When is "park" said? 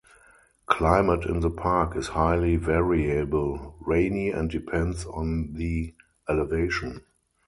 1.51-1.95